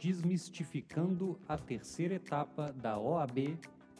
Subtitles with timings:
[0.00, 3.58] Desmistificando a terceira etapa da OAB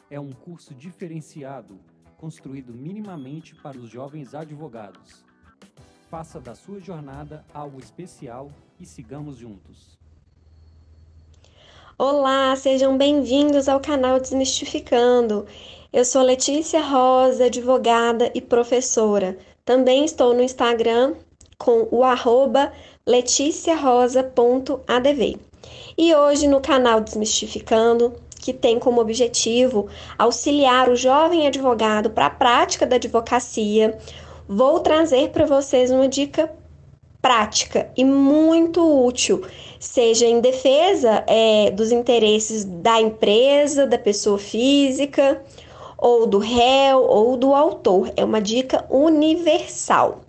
[0.09, 1.77] é um curso diferenciado,
[2.15, 5.25] construído minimamente para os jovens advogados.
[6.09, 8.49] Faça da sua jornada algo especial
[8.79, 9.99] e sigamos juntos.
[11.97, 15.45] Olá, sejam bem-vindos ao canal Desmistificando.
[15.91, 19.37] Eu sou Letícia Rosa, advogada e professora.
[19.65, 21.15] Também estou no Instagram
[21.57, 22.71] com o arroba
[23.05, 25.48] leticiarosa.adv.
[25.97, 29.87] E hoje no canal Desmistificando, que tem como objetivo
[30.17, 33.97] auxiliar o jovem advogado para a prática da advocacia,
[34.47, 36.49] vou trazer para vocês uma dica
[37.21, 39.45] prática e muito útil,
[39.79, 45.41] seja em defesa é, dos interesses da empresa, da pessoa física,
[45.97, 48.11] ou do réu, ou do autor.
[48.15, 50.21] É uma dica universal.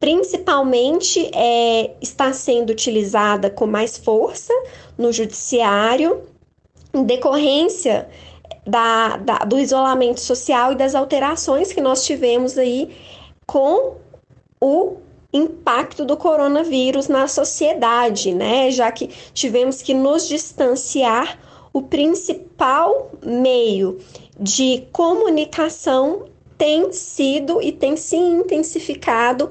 [0.00, 4.52] Principalmente é, está sendo utilizada com mais força
[4.96, 6.22] no judiciário,
[6.94, 8.08] em decorrência
[8.66, 12.96] da, da, do isolamento social e das alterações que nós tivemos aí
[13.46, 13.96] com
[14.58, 14.96] o
[15.32, 18.70] impacto do coronavírus na sociedade, né?
[18.70, 21.38] Já que tivemos que nos distanciar,
[21.72, 23.98] o principal meio
[24.38, 26.24] de comunicação
[26.58, 29.50] tem sido e tem se intensificado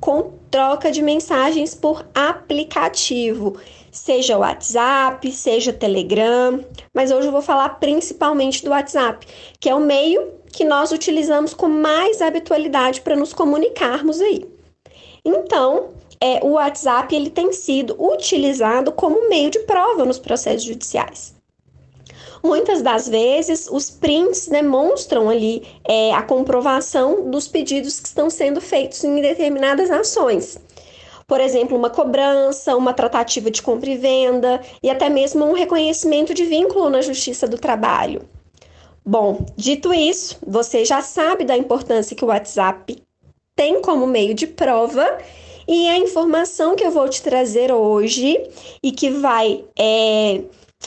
[0.00, 3.56] com troca de mensagens por aplicativo,
[3.90, 9.26] seja WhatsApp, seja Telegram, mas hoje eu vou falar principalmente do WhatsApp,
[9.58, 14.44] que é o meio que nós utilizamos com mais habitualidade para nos comunicarmos aí.
[15.24, 15.88] Então,
[16.20, 21.34] é, o WhatsApp ele tem sido utilizado como meio de prova nos processos judiciais.
[22.44, 28.60] Muitas das vezes, os prints demonstram ali é, a comprovação dos pedidos que estão sendo
[28.60, 30.58] feitos em determinadas ações.
[31.26, 36.34] Por exemplo, uma cobrança, uma tratativa de compra e venda e até mesmo um reconhecimento
[36.34, 38.28] de vínculo na Justiça do Trabalho.
[39.02, 43.02] Bom, dito isso, você já sabe da importância que o WhatsApp
[43.56, 45.16] tem como meio de prova
[45.66, 48.38] e a informação que eu vou te trazer hoje
[48.82, 50.42] e que vai é,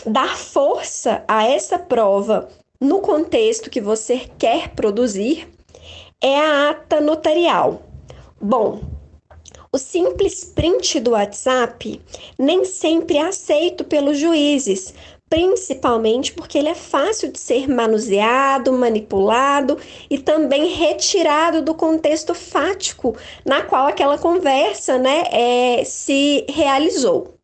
[0.05, 2.49] dar força a essa prova
[2.79, 5.47] no contexto que você quer produzir
[6.21, 7.81] é a ata notarial.
[8.39, 8.81] Bom,
[9.71, 12.01] o simples print do WhatsApp
[12.37, 14.93] nem sempre é aceito pelos juízes,
[15.29, 19.77] principalmente porque ele é fácil de ser manuseado, manipulado
[20.09, 23.15] e também retirado do contexto fático
[23.45, 27.36] na qual aquela conversa né, é, se realizou.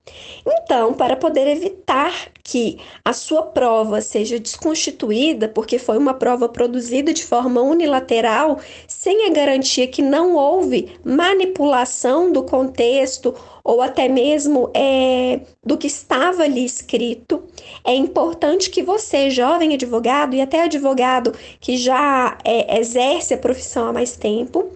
[0.45, 7.13] Então, para poder evitar que a sua prova seja desconstituída, porque foi uma prova produzida
[7.13, 14.69] de forma unilateral, sem a garantia que não houve manipulação do contexto ou até mesmo
[14.73, 17.43] é, do que estava ali escrito,
[17.85, 23.87] é importante que você, jovem advogado e até advogado que já é, exerce a profissão
[23.87, 24.69] há mais tempo,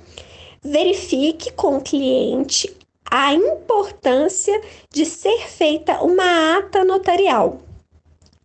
[0.63, 2.76] verifique com o cliente
[3.09, 7.59] a importância de ser feita uma ata notarial.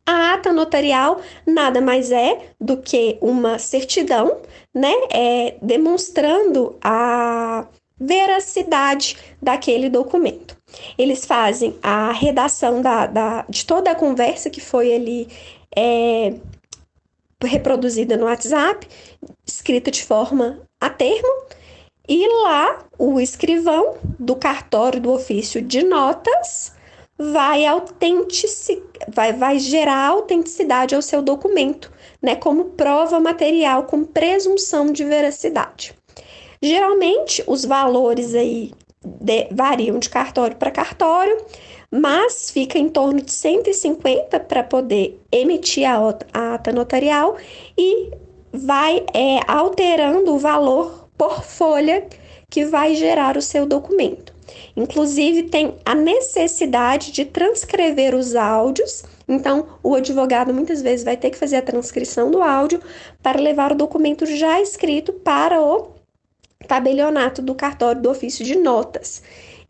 [0.04, 4.40] A ata notarial nada mais é do que uma certidão,
[4.74, 7.66] né, é, demonstrando a
[7.98, 10.56] veracidade daquele documento.
[10.98, 15.28] Eles fazem a redação da, da de toda a conversa que foi ali
[15.76, 16.34] é,
[17.44, 18.86] reproduzida no WhatsApp,
[19.46, 21.46] escrita de forma a termo,
[22.14, 26.74] e lá o escrivão do cartório do ofício de notas
[27.16, 27.62] vai,
[29.08, 31.90] vai, vai gerar autenticidade ao seu documento,
[32.20, 35.94] né, como prova material com presunção de veracidade.
[36.60, 41.38] Geralmente os valores aí de, variam de cartório para cartório,
[41.90, 45.96] mas fica em torno de 150 para poder emitir a,
[46.34, 47.38] a ata notarial
[47.76, 48.10] e
[48.52, 52.05] vai é, alterando o valor por folha
[52.50, 54.34] que vai gerar o seu documento.
[54.77, 59.04] Inclusive, tem a necessidade de transcrever os áudios.
[59.28, 62.83] Então, o advogado muitas vezes vai ter que fazer a transcrição do áudio
[63.22, 65.92] para levar o documento já escrito para o
[66.66, 69.22] tabelionato do cartório do ofício de notas.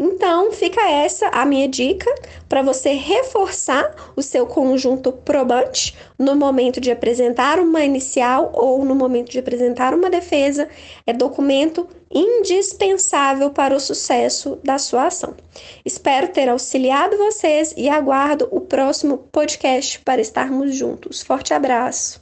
[0.04, 2.12] Então, fica essa a minha dica
[2.48, 8.96] para você reforçar o seu conjunto probante no momento de apresentar uma inicial ou no
[8.96, 10.68] momento de apresentar uma defesa.
[11.06, 15.36] É documento indispensável para o sucesso da sua ação.
[15.84, 21.22] Espero ter auxiliado vocês e aguardo o próximo podcast para estarmos juntos.
[21.22, 22.21] Forte abraço!